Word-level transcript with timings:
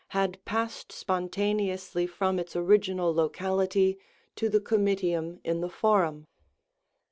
311 0.11 0.41
passed 0.45 0.91
spontaneously 0.91 2.07
from 2.07 2.39
its 2.39 2.55
original 2.55 3.13
locality72 3.13 3.97
to 4.35 4.49
the 4.49 4.59
Comi 4.59 4.95
tium 4.97 5.37
in 5.43 5.61
the 5.61 5.69
Forum. 5.69 6.25